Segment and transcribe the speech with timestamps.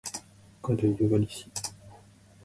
[0.63, 1.47] 北海道夕張市